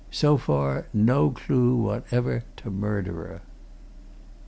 [0.09, 3.43] So far no clue whatever to murderer."